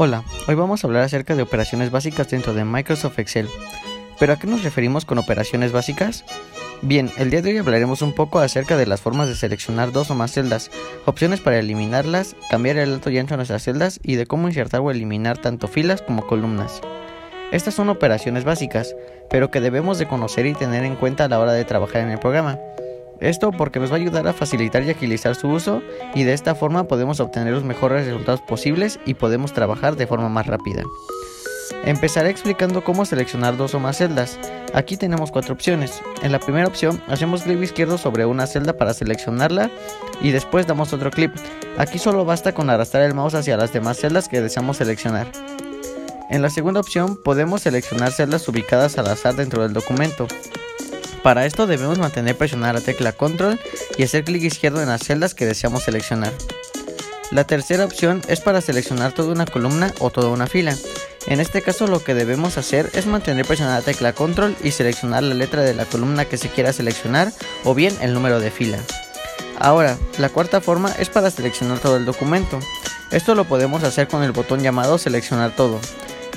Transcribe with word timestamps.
Hola, 0.00 0.22
hoy 0.46 0.54
vamos 0.54 0.84
a 0.84 0.86
hablar 0.86 1.02
acerca 1.02 1.34
de 1.34 1.42
operaciones 1.42 1.90
básicas 1.90 2.30
dentro 2.30 2.54
de 2.54 2.64
Microsoft 2.64 3.18
Excel. 3.18 3.48
¿Pero 4.20 4.32
a 4.32 4.38
qué 4.38 4.46
nos 4.46 4.62
referimos 4.62 5.04
con 5.04 5.18
operaciones 5.18 5.72
básicas? 5.72 6.24
Bien, 6.82 7.10
el 7.18 7.30
día 7.30 7.42
de 7.42 7.50
hoy 7.50 7.58
hablaremos 7.58 8.00
un 8.00 8.12
poco 8.12 8.38
acerca 8.38 8.76
de 8.76 8.86
las 8.86 9.00
formas 9.00 9.26
de 9.26 9.34
seleccionar 9.34 9.90
dos 9.90 10.12
o 10.12 10.14
más 10.14 10.30
celdas, 10.30 10.70
opciones 11.04 11.40
para 11.40 11.58
eliminarlas, 11.58 12.36
cambiar 12.48 12.76
el 12.76 12.92
alto 12.92 13.10
y 13.10 13.18
ancho 13.18 13.34
de 13.34 13.38
nuestras 13.38 13.64
celdas 13.64 13.98
y 14.04 14.14
de 14.14 14.26
cómo 14.26 14.46
insertar 14.46 14.82
o 14.82 14.92
eliminar 14.92 15.38
tanto 15.38 15.66
filas 15.66 16.00
como 16.00 16.28
columnas. 16.28 16.80
Estas 17.50 17.74
son 17.74 17.88
operaciones 17.88 18.44
básicas, 18.44 18.94
pero 19.28 19.50
que 19.50 19.60
debemos 19.60 19.98
de 19.98 20.06
conocer 20.06 20.46
y 20.46 20.54
tener 20.54 20.84
en 20.84 20.94
cuenta 20.94 21.24
a 21.24 21.28
la 21.28 21.40
hora 21.40 21.54
de 21.54 21.64
trabajar 21.64 22.02
en 22.02 22.10
el 22.10 22.20
programa. 22.20 22.60
Esto 23.20 23.50
porque 23.50 23.80
nos 23.80 23.90
va 23.90 23.94
a 23.94 23.98
ayudar 23.98 24.28
a 24.28 24.32
facilitar 24.32 24.82
y 24.82 24.90
agilizar 24.90 25.34
su 25.34 25.48
uso 25.48 25.82
y 26.14 26.22
de 26.24 26.32
esta 26.32 26.54
forma 26.54 26.84
podemos 26.84 27.20
obtener 27.20 27.52
los 27.52 27.64
mejores 27.64 28.06
resultados 28.06 28.40
posibles 28.40 29.00
y 29.04 29.14
podemos 29.14 29.52
trabajar 29.52 29.96
de 29.96 30.06
forma 30.06 30.28
más 30.28 30.46
rápida. 30.46 30.84
Empezaré 31.84 32.30
explicando 32.30 32.82
cómo 32.82 33.04
seleccionar 33.04 33.56
dos 33.56 33.74
o 33.74 33.80
más 33.80 33.98
celdas. 33.98 34.38
Aquí 34.74 34.96
tenemos 34.96 35.30
cuatro 35.30 35.54
opciones. 35.54 36.00
En 36.22 36.32
la 36.32 36.38
primera 36.38 36.66
opción 36.66 37.02
hacemos 37.08 37.42
clic 37.42 37.62
izquierdo 37.62 37.98
sobre 37.98 38.26
una 38.26 38.46
celda 38.46 38.76
para 38.76 38.94
seleccionarla 38.94 39.70
y 40.20 40.30
después 40.30 40.66
damos 40.66 40.92
otro 40.92 41.10
clic. 41.10 41.32
Aquí 41.76 41.98
solo 41.98 42.24
basta 42.24 42.52
con 42.52 42.70
arrastrar 42.70 43.04
el 43.04 43.14
mouse 43.14 43.34
hacia 43.34 43.56
las 43.56 43.72
demás 43.72 43.98
celdas 43.98 44.28
que 44.28 44.40
deseamos 44.40 44.78
seleccionar. 44.78 45.28
En 46.30 46.42
la 46.42 46.50
segunda 46.50 46.80
opción 46.80 47.16
podemos 47.16 47.62
seleccionar 47.62 48.12
celdas 48.12 48.46
ubicadas 48.48 48.98
al 48.98 49.06
azar 49.06 49.34
dentro 49.34 49.62
del 49.62 49.72
documento. 49.72 50.28
Para 51.22 51.46
esto 51.46 51.66
debemos 51.66 51.98
mantener 51.98 52.36
presionada 52.36 52.74
la 52.74 52.80
tecla 52.80 53.12
control 53.12 53.58
y 53.96 54.04
hacer 54.04 54.24
clic 54.24 54.42
izquierdo 54.42 54.80
en 54.82 54.88
las 54.88 55.02
celdas 55.02 55.34
que 55.34 55.46
deseamos 55.46 55.82
seleccionar. 55.82 56.32
La 57.30 57.44
tercera 57.44 57.84
opción 57.84 58.22
es 58.28 58.40
para 58.40 58.60
seleccionar 58.60 59.12
toda 59.12 59.32
una 59.32 59.44
columna 59.44 59.92
o 59.98 60.10
toda 60.10 60.28
una 60.28 60.46
fila. 60.46 60.74
En 61.26 61.40
este 61.40 61.60
caso 61.60 61.86
lo 61.86 62.02
que 62.02 62.14
debemos 62.14 62.56
hacer 62.56 62.90
es 62.94 63.06
mantener 63.06 63.44
presionada 63.44 63.80
la 63.80 63.84
tecla 63.84 64.14
control 64.14 64.56
y 64.62 64.70
seleccionar 64.70 65.22
la 65.22 65.34
letra 65.34 65.62
de 65.62 65.74
la 65.74 65.84
columna 65.84 66.24
que 66.24 66.38
se 66.38 66.48
quiera 66.48 66.72
seleccionar 66.72 67.32
o 67.64 67.74
bien 67.74 67.94
el 68.00 68.14
número 68.14 68.40
de 68.40 68.50
fila. 68.50 68.78
Ahora, 69.58 69.98
la 70.18 70.28
cuarta 70.30 70.60
forma 70.60 70.92
es 70.98 71.08
para 71.08 71.30
seleccionar 71.30 71.80
todo 71.80 71.96
el 71.96 72.06
documento. 72.06 72.60
Esto 73.10 73.34
lo 73.34 73.44
podemos 73.44 73.82
hacer 73.82 74.08
con 74.08 74.22
el 74.22 74.32
botón 74.32 74.60
llamado 74.60 74.98
seleccionar 74.98 75.54
todo 75.54 75.80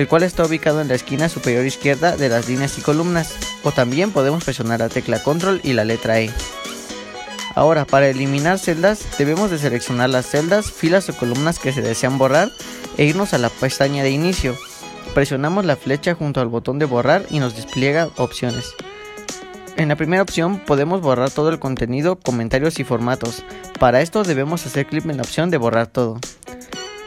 el 0.00 0.08
cual 0.08 0.22
está 0.22 0.46
ubicado 0.46 0.80
en 0.80 0.88
la 0.88 0.94
esquina 0.94 1.28
superior 1.28 1.66
izquierda 1.66 2.16
de 2.16 2.30
las 2.30 2.48
líneas 2.48 2.78
y 2.78 2.80
columnas, 2.80 3.34
o 3.64 3.70
también 3.70 4.12
podemos 4.12 4.42
presionar 4.42 4.80
la 4.80 4.88
tecla 4.88 5.22
control 5.22 5.60
y 5.62 5.74
la 5.74 5.84
letra 5.84 6.18
E. 6.20 6.30
Ahora, 7.54 7.84
para 7.84 8.08
eliminar 8.08 8.58
celdas, 8.58 9.04
debemos 9.18 9.50
de 9.50 9.58
seleccionar 9.58 10.08
las 10.08 10.24
celdas, 10.24 10.72
filas 10.72 11.10
o 11.10 11.14
columnas 11.14 11.58
que 11.58 11.74
se 11.74 11.82
desean 11.82 12.16
borrar 12.16 12.50
e 12.96 13.04
irnos 13.04 13.34
a 13.34 13.38
la 13.38 13.50
pestaña 13.50 14.02
de 14.02 14.10
inicio. 14.10 14.56
Presionamos 15.12 15.66
la 15.66 15.76
flecha 15.76 16.14
junto 16.14 16.40
al 16.40 16.48
botón 16.48 16.78
de 16.78 16.86
borrar 16.86 17.26
y 17.28 17.38
nos 17.38 17.54
despliega 17.54 18.08
opciones. 18.16 18.72
En 19.76 19.88
la 19.88 19.96
primera 19.96 20.22
opción 20.22 20.60
podemos 20.60 21.02
borrar 21.02 21.30
todo 21.30 21.50
el 21.50 21.58
contenido, 21.58 22.18
comentarios 22.18 22.80
y 22.80 22.84
formatos. 22.84 23.44
Para 23.78 24.00
esto 24.00 24.24
debemos 24.24 24.64
hacer 24.64 24.86
clic 24.86 25.04
en 25.04 25.18
la 25.18 25.24
opción 25.24 25.50
de 25.50 25.58
borrar 25.58 25.88
todo. 25.88 26.18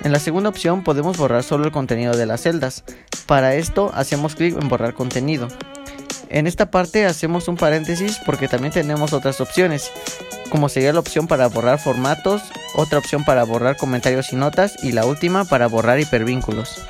En 0.03 0.11
la 0.11 0.19
segunda 0.19 0.49
opción 0.49 0.83
podemos 0.83 1.17
borrar 1.17 1.43
solo 1.43 1.63
el 1.63 1.71
contenido 1.71 2.15
de 2.17 2.25
las 2.25 2.41
celdas. 2.41 2.83
Para 3.25 3.55
esto 3.55 3.89
hacemos 3.95 4.35
clic 4.35 4.61
en 4.61 4.67
borrar 4.67 4.93
contenido. 4.93 5.47
En 6.29 6.45
esta 6.45 6.69
parte 6.69 7.05
hacemos 7.05 7.47
un 7.47 7.55
paréntesis 7.55 8.19
porque 8.25 8.49
también 8.49 8.73
tenemos 8.73 9.13
otras 9.13 9.39
opciones, 9.39 9.91
como 10.49 10.67
sería 10.67 10.91
la 10.91 10.99
opción 10.99 11.27
para 11.27 11.47
borrar 11.47 11.79
formatos, 11.79 12.41
otra 12.75 12.97
opción 12.97 13.23
para 13.23 13.45
borrar 13.45 13.77
comentarios 13.77 14.33
y 14.33 14.35
notas 14.35 14.83
y 14.83 14.91
la 14.91 15.05
última 15.05 15.45
para 15.45 15.67
borrar 15.67 15.99
hipervínculos. 15.99 16.81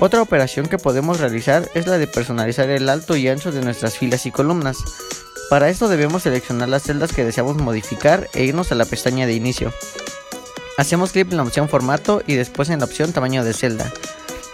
Otra 0.00 0.22
operación 0.22 0.66
que 0.66 0.78
podemos 0.78 1.20
realizar 1.20 1.68
es 1.74 1.86
la 1.86 1.98
de 1.98 2.06
personalizar 2.08 2.68
el 2.70 2.88
alto 2.88 3.16
y 3.16 3.28
ancho 3.28 3.52
de 3.52 3.60
nuestras 3.60 3.96
filas 3.96 4.26
y 4.26 4.32
columnas. 4.32 4.78
Para 5.50 5.68
esto 5.68 5.88
debemos 5.88 6.24
seleccionar 6.24 6.68
las 6.68 6.82
celdas 6.82 7.12
que 7.12 7.24
deseamos 7.24 7.56
modificar 7.58 8.28
e 8.34 8.44
irnos 8.44 8.72
a 8.72 8.74
la 8.74 8.86
pestaña 8.86 9.26
de 9.26 9.34
inicio. 9.34 9.72
Hacemos 10.78 11.10
clic 11.10 11.28
en 11.32 11.38
la 11.38 11.42
opción 11.42 11.68
formato 11.68 12.22
y 12.24 12.36
después 12.36 12.70
en 12.70 12.78
la 12.78 12.84
opción 12.84 13.12
tamaño 13.12 13.42
de 13.42 13.52
celda. 13.52 13.92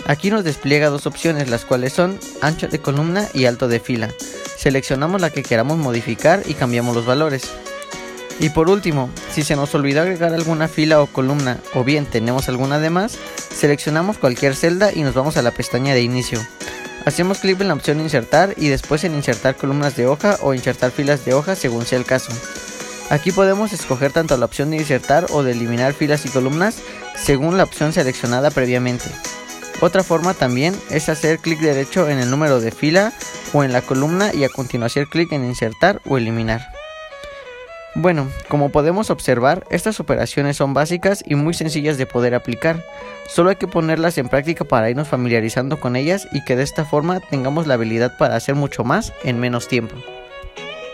Aquí 0.07 0.31
nos 0.31 0.43
despliega 0.43 0.89
dos 0.89 1.07
opciones, 1.07 1.51
las 1.51 1.67
cuales 1.67 1.93
son 1.93 2.19
ancho 2.41 2.67
de 2.67 2.79
columna 2.79 3.29
y 3.35 3.45
alto 3.45 3.69
de 3.69 3.79
fila. 3.79 4.09
Seleccionamos 4.57 5.21
la 5.21 5.29
que 5.29 5.43
queramos 5.43 5.77
modificar 5.77 6.43
y 6.47 6.55
cambiamos 6.55 6.97
los 6.97 7.05
valores. 7.05 7.53
Y 8.41 8.49
por 8.49 8.71
último, 8.71 9.11
si 9.33 9.43
se 9.43 9.55
nos 9.55 9.75
olvidó 9.75 10.01
agregar 10.01 10.33
alguna 10.33 10.67
fila 10.67 11.03
o 11.03 11.09
columna 11.09 11.59
o 11.75 11.85
bien 11.85 12.07
tenemos 12.07 12.49
alguna 12.49 12.79
de 12.79 12.89
más, 12.89 13.19
seleccionamos 13.55 14.17
cualquier 14.17 14.57
celda 14.57 14.93
y 14.95 15.03
nos 15.03 15.13
vamos 15.13 15.37
a 15.37 15.43
la 15.43 15.51
pestaña 15.51 15.93
de 15.93 16.01
inicio. 16.01 16.41
Hacemos 17.05 17.41
clic 17.41 17.61
en 17.61 17.69
la 17.69 17.75
opción 17.75 18.01
insertar 18.01 18.55
y 18.57 18.69
después 18.69 19.05
en 19.05 19.15
insertar 19.15 19.57
columnas 19.57 19.95
de 19.95 20.07
hoja 20.07 20.39
o 20.41 20.55
insertar 20.55 20.91
filas 20.91 21.27
de 21.27 21.35
hoja 21.35 21.55
según 21.55 21.85
sea 21.85 21.99
el 21.99 22.07
caso. 22.07 22.33
Aquí 23.15 23.31
podemos 23.31 23.73
escoger 23.73 24.11
tanto 24.11 24.37
la 24.37 24.45
opción 24.45 24.73
de 24.73 24.77
insertar 24.77 25.27
o 25.31 25.45
de 25.45 25.53
eliminar 25.53 25.93
filas 25.93 26.27
y 26.27 26.31
columnas 26.31 26.83
según 27.15 27.57
la 27.57 27.63
opción 27.63 27.93
seleccionada 27.93 28.51
previamente. 28.51 29.05
Otra 29.81 30.03
forma 30.03 30.35
también 30.35 30.75
es 30.91 31.09
hacer 31.09 31.39
clic 31.39 31.61
derecho 31.61 32.09
en 32.09 32.19
el 32.19 32.29
número 32.29 32.59
de 32.59 32.73
fila 32.73 33.13
o 33.53 33.63
en 33.63 33.73
la 33.73 33.83
columna 33.83 34.35
y 34.35 34.43
a 34.43 34.49
continuación 34.49 35.07
clic 35.07 35.31
en 35.31 35.45
insertar 35.45 36.03
o 36.09 36.19
eliminar. 36.19 36.67
Bueno, 37.95 38.29
como 38.49 38.71
podemos 38.71 39.11
observar, 39.11 39.65
estas 39.71 40.01
operaciones 40.01 40.57
son 40.57 40.75
básicas 40.75 41.23
y 41.25 41.37
muy 41.37 41.55
sencillas 41.55 41.97
de 41.97 42.07
poder 42.07 42.35
aplicar. 42.35 42.85
Solo 43.29 43.51
hay 43.51 43.57
que 43.57 43.69
ponerlas 43.69 44.19
en 44.19 44.29
práctica 44.29 44.65
para 44.65 44.91
irnos 44.91 45.07
familiarizando 45.07 45.79
con 45.79 45.95
ellas 45.95 46.27
y 46.33 46.45
que 46.45 46.57
de 46.57 46.65
esta 46.65 46.85
forma 46.85 47.21
tengamos 47.21 47.69
la 47.69 47.75
habilidad 47.75 48.17
para 48.17 48.35
hacer 48.35 48.57
mucho 48.57 48.83
más 48.83 49.13
en 49.23 49.39
menos 49.39 49.69
tiempo. 49.69 49.95